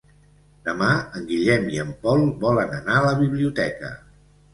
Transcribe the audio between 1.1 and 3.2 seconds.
en Guillem i en Pol volen anar a la